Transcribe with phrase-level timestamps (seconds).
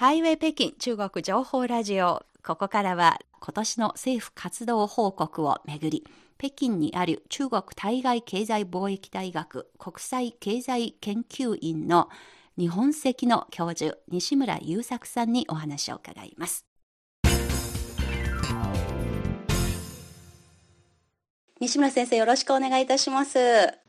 [0.00, 2.24] ハイウェイ北京中国情報ラジオ。
[2.46, 6.04] ここからは今年の政府活動報告をめぐり、
[6.38, 12.10] 北京にある中国対外経済貿易大学国際経済研究院の
[12.56, 16.64] 日本籍の教授、西村優作さんにお話を伺います。
[21.58, 23.36] 西村先生、よろしくお願いいたします。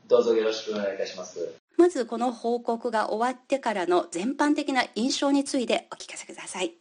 [0.08, 1.54] どうぞよろしくお願いいたします。
[1.80, 6.74] まずこの報告が終わってからの全般的な印象についてお聞かせください。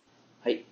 [0.44, 0.66] はい。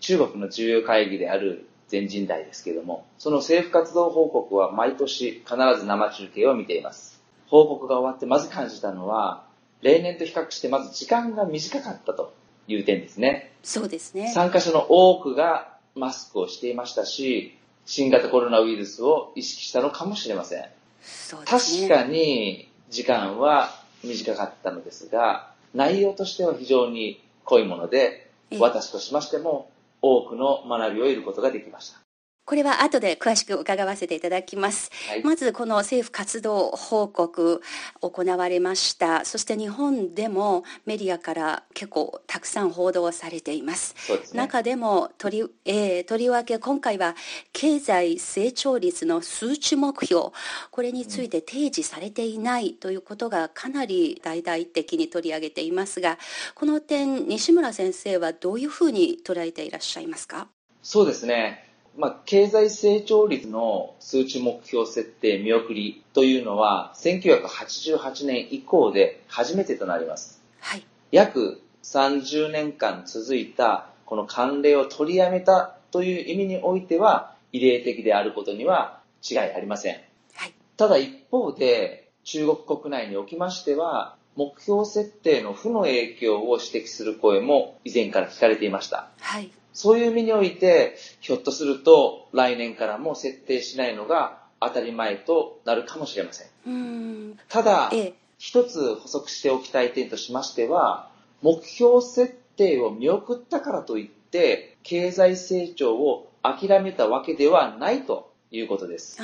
[0.00, 7.20] 中国の重要会議である全人代ですけれども、その政府活動報告は毎年必ず生中継を見ています。
[7.48, 9.44] 報告が終わってまず感じたのは、
[9.82, 12.32] 例年と比較してまず時間が短かったと
[12.66, 13.52] いう点ですね。
[13.62, 14.32] そうですね。
[14.32, 20.64] 参加者の多くがマスクをしていましたし、新型コロナウイルスを意識したのかもしれません。
[21.02, 23.70] そうですね、確かに時間は
[24.02, 32.03] 短かったのですが、内容としては非常に濃いもので、私としましても多くの学びを得ることができました。
[32.46, 34.90] これは後で詳しく伺わせていただきます。
[35.08, 37.62] はい、まずこの政府活動報告
[38.02, 39.24] 行われました。
[39.24, 43.94] そして日本でもメディアから結構たくさん報道されています。
[43.96, 47.16] すね、中でもとり,、えー、とりわけ今回は
[47.52, 50.26] 経済成長率の数値目標、
[50.70, 56.18] これについて提示されていないということがかなり大々的に取り上げていますが、
[56.54, 60.48] この点西村先生はどういうふうに捉えていらっしゃいますか？
[60.82, 61.73] そうですね。
[61.96, 70.42] まあ、経済成長率の数値目標設定見送りというのは、1988年以降で初めてとなります。
[70.60, 70.84] はい。
[71.12, 79.94] 約30年間続いたこの慣例を取りやめたという意味においては、異例的であることには違いありません。
[80.34, 80.54] はい。
[80.76, 89.08] ただ一方で、中国国内におきましては、目標設定の負の影響を指摘する声も以前から聞かれていました。
[89.20, 89.50] はい。
[89.74, 97.30] そういう意味において、ひょっとすると来年からも設定しないのが当たり前となるかもしれません。
[97.30, 101.10] んただ、ええ、一つ補足しておきたい点としましては、
[101.42, 109.18] 目標設定を見送ったからといって、経済成長を諦めたわけではないということです。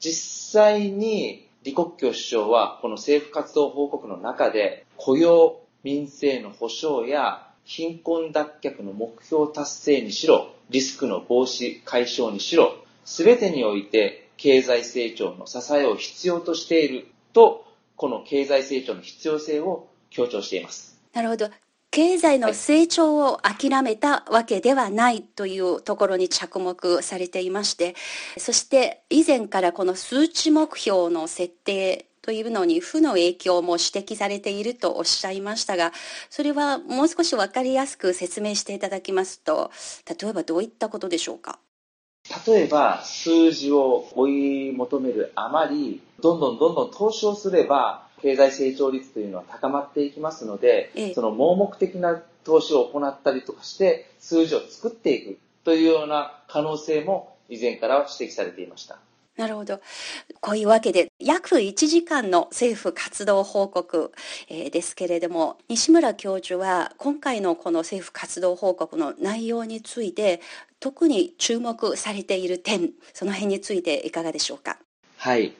[0.00, 12.74] 実際に李克強首相はこの政府活動報告の中で雇用、民生の保障や貧困脱却の目標達成にしろ、リスクの防止解消にしろ、
[13.04, 20.98] すべてにおいて経済成長の支えを必要としていると、この経済成長の必要性を強調しています。
[21.12, 21.50] なるほど。
[21.90, 27.94] 経済の成長を諦めたわけではないというところに着目されていまして、
[28.38, 35.94] そして以前からこの数値目標の設定というのに負の影響も指摘されているとおっしゃいましたが、
[36.28, 39.70] それはもう少し分かりやすく説明していただきますと、
[40.06, 41.58] 例えばどういったことでしょうか？
[42.46, 44.28] 例えば、数字を追
[44.68, 58.98] い求めるあまり、どんどんどんどん投資をすれば、経済成長率というのは高まっていきますので、ええ、その盲目的な投資を行ったりとかして、数字を作っていくというような可能性も以前から指摘されていました。
[59.38, 59.80] なるほど。
[60.40, 64.10] こういうわけで、約1時間の政府活動報告、
[64.48, 70.40] えー、ですけれども、西村教授は今回のこの政府活動報告の内容について、
[70.80, 74.76] 特に注目されている点、その辺についていかがでしょうか？
[75.16, 75.52] はい。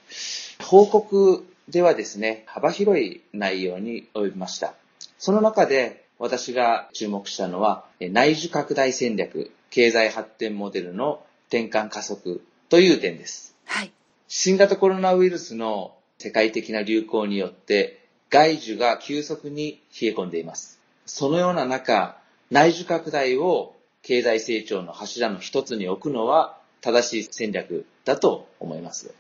[0.61, 4.75] 報告ではですね、幅広い内容に及びました。
[5.19, 13.48] その中で私が注目したのは、内需拡大戦略、経済発展モデルの転換加速という点です。
[13.69, 13.93] はい。
[14.29, 20.81] 新型コロナウイルスの世界的な流行によって外需が急速に冷え込んでいます。
[21.05, 22.19] そのような中、
[22.51, 29.15] 内需拡大を経済成長の柱の一つに置くのは正しい戦略だと思います。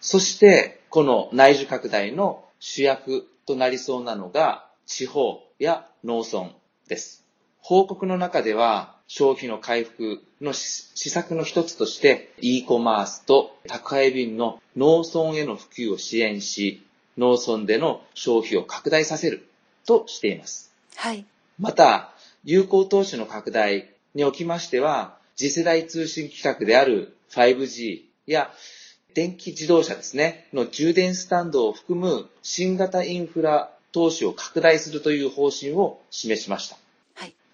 [0.00, 6.50] そして、この内需拡大の主役となりそうなのが地方や農村
[6.88, 7.24] です。
[7.60, 16.82] 報告の中では消費の回復の施策の一つとして e コマースと宅配便の農村への普及を支援し、
[17.18, 19.46] 農村での消費を拡大させる
[19.86, 20.72] としています。
[20.96, 21.24] はい。
[21.58, 22.12] また、
[22.44, 28.50] 有効投資の拡大におきましては、次世代通信規格である 5G や
[29.14, 36.76] 電気自動車ですね、の充電スタンドを含む新型インフラ投資を拡大するという方針を示しました。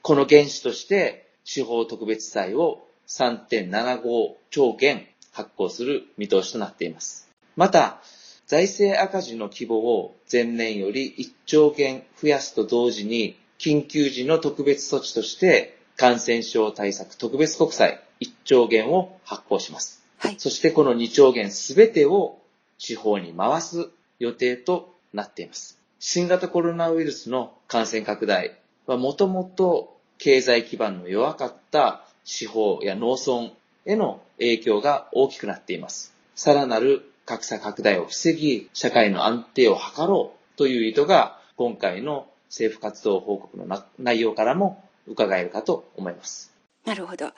[0.03, 7.29] この原資として地方特別債を3.75兆元発行する見通しとなっています。
[7.57, 8.01] また、
[8.47, 20.05] 財政赤字の規模を前年より1兆元増やすと同時に緊急時の特別措置として感染症対策特別国債1兆元を発行します。
[20.19, 22.39] はい、そしてこの2兆元すべてを
[22.79, 25.81] 地方に回す予定となっています。
[25.99, 28.57] 新型コロナウイルスの感染拡大
[28.87, 33.53] はもともと経済基盤の弱かった地方や農村
[33.87, 36.15] への影響が大きくなっています。
[36.35, 46.53] さらなる格差拡大を防ぎ、社会の安定を図ろうという意図が今回の政府活動報告の内容からも伺えるかと思います。
[46.85, 47.31] なるほど。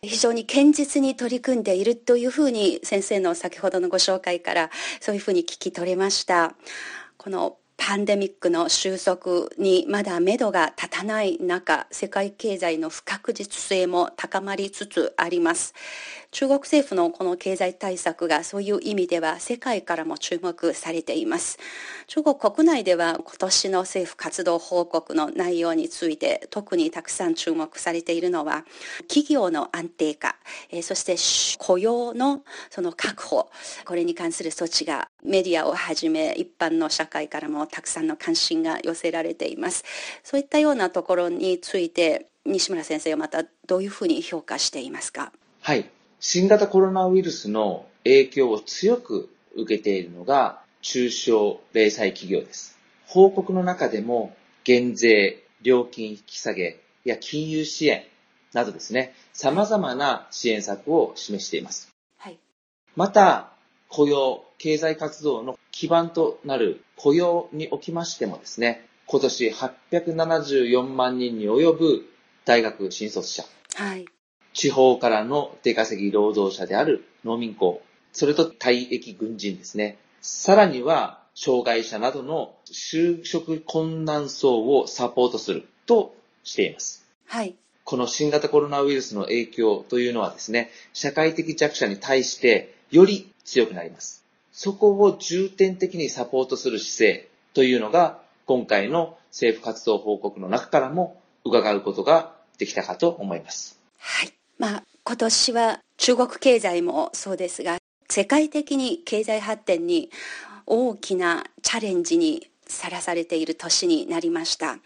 [0.00, 4.70] 非常に堅実に取り組んでいるというふうに先生の先ほどのご紹介から
[5.00, 6.54] そういうふうに聞き取れました。
[7.18, 15.74] このパンデミックの収束にまだ目処が立たない中、世界経済の不確実性も高まりつつあります。
[16.34, 21.60] 中国政府のこの経済対策がそういう意味では世界からも注目されています。
[22.08, 28.64] 中国国内では今年の政府活動報告の内容について特にたくさん注目されているのは
[29.02, 30.34] 企業の安定化、
[30.70, 31.14] えそして
[31.64, 33.48] 雇用のその確保、
[33.84, 39.84] これに関する措置がメディアをはじめ一般の社会からもたくさんの関心が寄せられています。
[40.24, 45.30] そういったようなところについて西村先生はまたどういうふうに評価していますか？
[45.60, 45.88] はい。
[46.26, 52.78] 新型コロナウイルスの影響を強く受けているのが中小零細企業です。
[53.06, 54.34] 報告の中でも
[54.64, 58.04] 減税、料金引き下げや金融支援
[58.54, 61.94] などですね、様々な支援策を示しています。
[62.16, 62.38] はい、
[62.96, 63.52] また、
[63.88, 69.50] 雇用、経済活動の基盤となる雇用におきましてもですね、今年
[69.90, 72.06] 874万人に及ぶ
[72.46, 73.44] 大学新卒者、
[73.74, 74.06] はい、
[74.54, 79.98] 地方からの出稼ぎ労働者である農民工、それと退役軍人ですね。
[80.22, 86.14] さらには、障害者などの就職困難層をサポートすると
[86.44, 87.04] しています。
[87.26, 87.56] はい。
[87.82, 94.24] この新型コロナウイルスの影響というのはですね、社会的弱者に対してより強くなります。
[94.52, 103.80] そこを重点的にサポートする姿勢というのが、今回の政府活動報告の中からも伺うことができたかと思います。
[103.98, 104.32] はい。
[104.58, 107.78] まあ、今年は中国経済もそうですが、
[108.08, 110.10] 世界的に経済発展に
[110.66, 114.78] 大きなチャレンジにさらされている年になりました。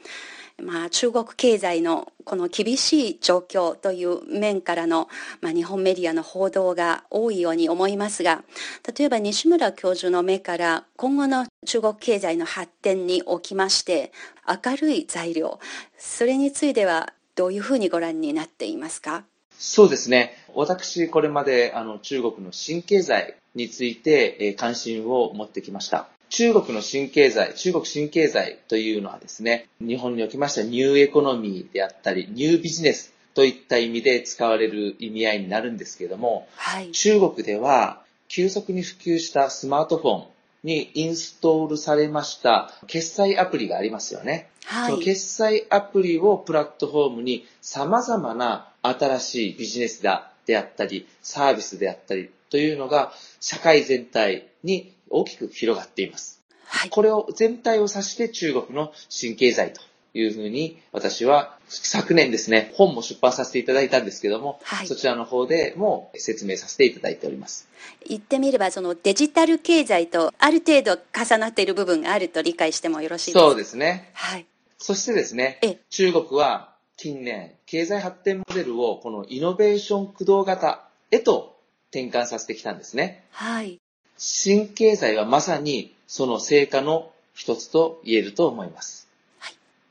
[0.60, 5.08] まあ、中国経済のこの厳しい状況という面からの、
[5.40, 8.42] まあ、日本メディアの報道が多いように思いますが、
[8.96, 14.10] 例えば西村教授の目から今後の中国経済の発展におきまして
[14.48, 15.60] 明るい材料、
[15.96, 19.24] それについてはどういうふうにご覧になっていますか？
[19.58, 20.34] そうですね。
[20.54, 26.08] 私、これまであの中国の新経済について、え関心を持ってきました。
[26.30, 40.26] 中国の新経済、中国新経済というのはですね、日本におきましてはニューエコノミーであったり、ニュービジネスといった意味で使われる意味合いになるんですけれども、はい、中国では急速に普及したスマートフォン
[40.64, 44.50] にインストールされました決済アプリがありますよね。
[44.64, 56.40] はい、その決済アプリをプラットフォームに様々な新しいビジネスだであったり、サービスであったりというのが社会全体に大きく広がっています。
[56.64, 59.80] はい、これを全体を指して中国の新経済と
[60.20, 67.68] いうふうに私は昨年ですね、本も出版させていただいたんですけども、はい、そちらの方でも説明させていただいております。
[68.06, 73.40] 言ってみれば、そのデジタル経済とある程度重なっている部分があると理解してもよろしいですか？
[73.40, 74.10] そうですね。
[74.14, 74.46] はい。
[74.78, 81.56] そしてですね、中国は近年、経済発展モデルをこのイノベーション駆動型へと
[81.90, 83.24] 転換させてきたんですね。
[83.30, 83.78] はい。
[84.16, 89.07] 新経済はまさにその成果の一つと言えると思います。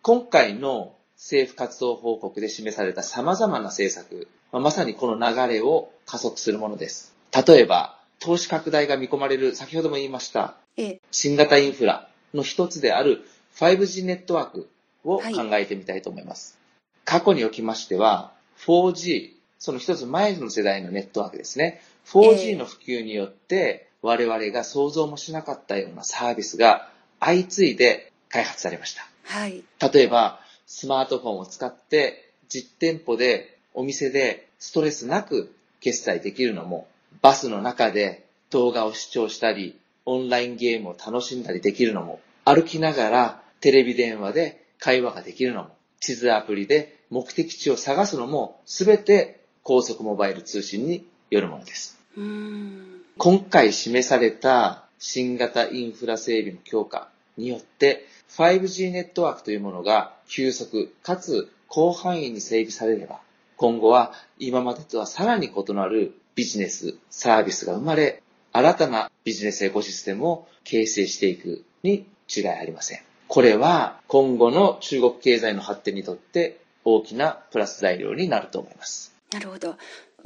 [0.08, 7.14] はい、今回の政府活動報告で示された様々な政策、まさにこの流れを加速するものです。
[7.46, 10.56] 例えば、投資拡大が見込まれる、先ほども言いました、
[11.12, 13.26] 新型インフラの一つである
[13.58, 14.70] 5G ネットワーク
[15.04, 15.24] を考
[15.58, 16.58] えてみたいと思います。
[17.06, 18.32] はい、過去におきましては、
[18.66, 21.82] 4G、その一つ前の世代のネットワークですね。
[22.06, 29.10] 4G の普及によって、我々が想像もしなかったようなサービスが相次いで開発されました。
[29.28, 29.64] はい。
[29.94, 36.88] 例えば、スマートフォンを使って実店舗でお店でストレスなく決済できるのも、
[37.22, 45.70] バスの中で動画を視聴したり、オンラインゲームを楽しんだりできるのも、歩きながらテレビ電話で会話ができるのも、
[46.00, 52.00] 地図アプリで目的地を探すのも、すべて高速モバイル通信によるものです。
[53.18, 63.20] 今回示された新型インフラ整備の強化によって 5G ネットワークというものが急速かつ広範囲に整備されれば
[63.58, 68.22] 今後は今までとはさらに異なるビジネス、サービスが生まれ
[68.54, 73.02] 新たなビジネスエコシステムを形成していくに違いありません。
[73.28, 79.14] これは今後の中国経済の発展にとって大きなプラス材料になると思います。
[79.32, 79.76] なるほど。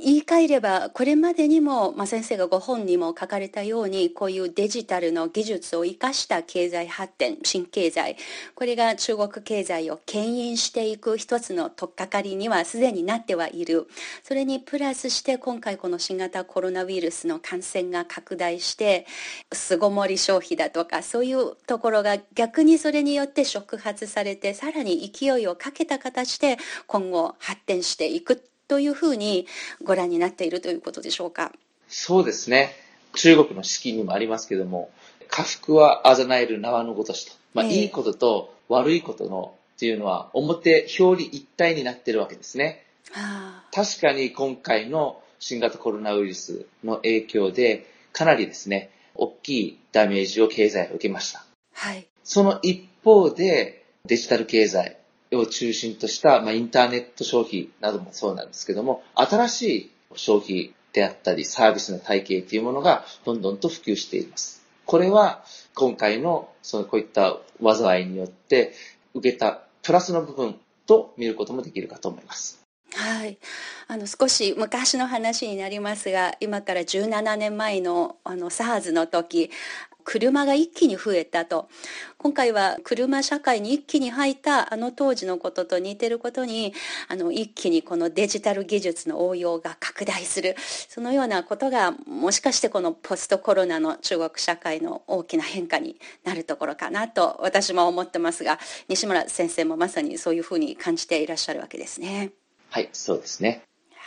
[0.04, 8.18] 言い換えればこれまでにも、まあ、先生がご本にも書かれたようにこういうデジタルの技術を生かした経済発展新経済
[8.56, 13.88] これが中国経済を牽引していく一つの取っかかりにはすでになってはいる。
[14.24, 19.06] それにプラスして今回この新型コロナウイルスの感染が拡大して
[19.52, 26.58] 巣ごもり消費だとかそういうところが逆にそれによって触発されてさらに勢いをかけた形で
[26.88, 28.51] 今後発展していく。
[28.72, 29.48] というふうに
[29.84, 31.52] ご覧になっているということでしょうか？
[31.90, 32.72] そうですね。
[33.16, 34.90] 中国の式にもありますけども、
[35.28, 37.34] 家福はあざなえる縄のごとしと。
[37.54, 42.86] まあ、えー、いいことと悪いことのっていうのは表表裏一体になってるわけですね。
[43.74, 51.44] 確かに今回の新型コロナウイルスの影響でかなりですね、大きいダメージを経済が受けました。
[51.74, 52.08] はい。
[52.24, 54.96] その一方でデジタル経済、
[55.34, 64.62] を中心とした、まあ、インターネット消費などもそうなんですけども、新しい消費であったり、サービスの体系というものがどんどんと普及しています。
[64.86, 68.74] これは今回のそのこういった災いによって
[69.14, 72.62] 受けたプラスの部分と見ることもできるかと思います。
[72.94, 73.38] はい、
[73.88, 79.50] あの少し昔の話になりますが今から17年前のあの SARS の時
[80.04, 81.70] 車が一気に増えたと
[82.18, 86.74] 今回は車社会に一気に入ったあの当時のことと似てることに
[87.08, 90.56] あの一気にこのデジタル技術の応用が拡大する
[90.88, 102.32] そのようなことがもしかしてこのポストコロナの中国社会の大きな変化になるところかなと私も思ってますが西村先生もまさにそういうふうに感じていらっしゃるわけですね。
[102.70, 103.64] はい、そうですね。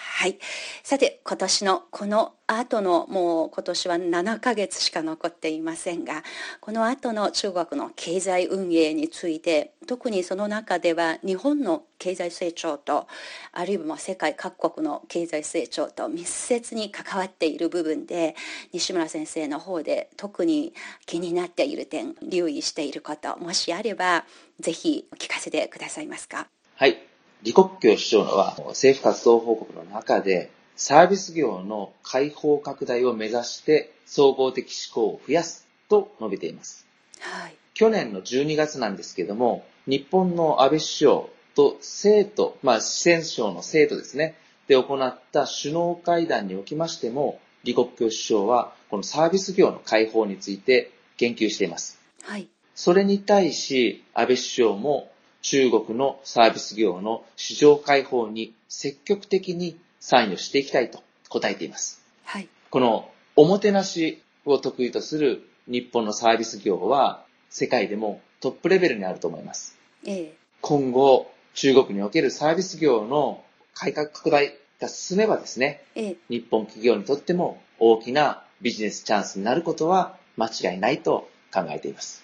[0.07, 0.39] はい。
[0.83, 6.23] さて、今年のこの後のもう今年は7ヶ月しか残っていませんが、
[6.61, 13.09] この後の中国の経済運営について、特にその中では日本の経済成長と、
[13.53, 18.37] あるいは世界各国の経済成長と密接に関わっている部分で、
[18.73, 20.75] 西村先生の方で特に
[21.07, 24.25] 気になっている点、留意していること、もしあれば、
[24.61, 26.47] ぜひお聞かせてくださいますか？
[26.77, 27.14] はい。
[27.45, 36.87] 李克強首相は政府活動報告の中で、サービス業の開放拡大を目指して総合的思考を増やすと述べています。
[37.21, 41.23] はい、去年の12月なんですけども、日本の安倍首相
[41.55, 44.37] と生徒、まあ、四川省の生徒ですね、
[44.67, 52.01] で行った首脳会談におきましても、李克強首相はこのサービス業の開放について言及しています。
[52.23, 52.49] はい。
[52.75, 55.11] それに対し、安倍首相も
[55.45, 62.03] 中国のサービス業の市場開放に積極的に参与していきたいと答えています。
[62.25, 62.49] はい。
[62.71, 69.77] このおもてなしを得意とする日本のサービス業は世界でもトップレベルにあると思います。
[70.07, 82.24] ええ、今後、中国におけるサービス業の改革拡大が進めばですね、ええ、日本企業にとっても大きなビジネスチャンスになることは間違いないと考えています。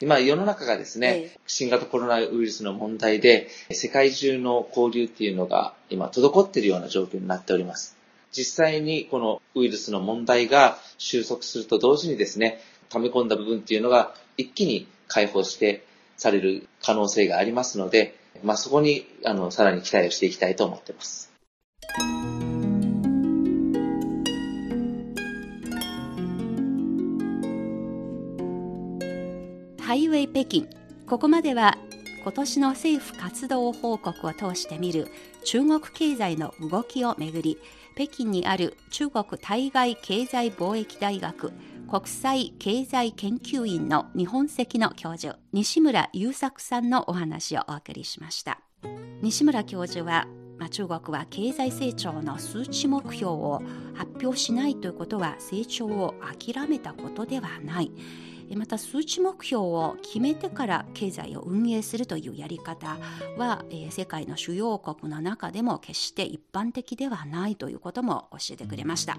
[0.00, 7.96] 今世の中がですね、新型コロナウイルスの問題で、世界中の交流っていうのが今滞っているような状況になっております。
[8.32, 15.84] 実際にこのウイルスの問題が収束すると同時にですね、溜め込んだ部分っていうのが一気に解放して
[16.16, 21.32] される可能性がありますので、まあ、そこにあのさらに期待をしていきたいと思っています。
[29.90, 30.68] ハイウェイ北京。
[31.08, 31.76] ここまでは
[32.22, 35.08] 今年の政府活動報告を通して見る
[35.42, 37.58] 中国経済の動きをめぐり
[37.96, 41.52] 北京にある中国対外経済貿易大学
[41.90, 48.60] 国際経済研究院の日本籍の教授西村優作さんのお話をお送りしました。
[49.22, 53.60] 西村教授はま中国は経済成長の数値目標を
[53.94, 57.90] 発表しないということは成長を諦めたことではない。
[58.56, 62.98] また数値目標を決めてから経済を運営するというやり方
[63.36, 69.18] は、世界の主要国の中でも決して一般的ではないということも教えてくれました。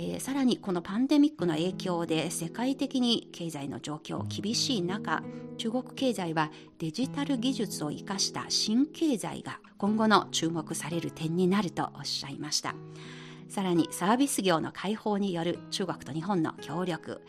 [0.00, 5.24] えー、さらにこのパンデミックの影響で世界的に経済の状況厳しい中
[5.56, 12.76] 中国経済はデジタル技術を生かした新経済が今後の注目される点になるとおっしゃいました
[13.48, 17.22] さらにサービス業の開放による中国と日本の協力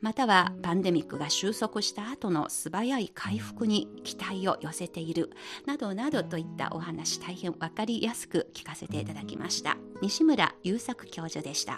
[0.00, 5.30] またはパンデミックが収束した後の素早い回復に期待を寄せている
[5.66, 11.76] などなどといったお話大変分かりやすく聞かせていただきました西村優作教授でした。